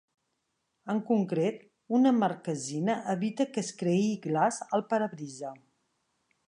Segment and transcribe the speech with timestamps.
[0.93, 1.59] En concret,
[1.97, 5.55] una marquesina evita que es creï glaç al parabrisa.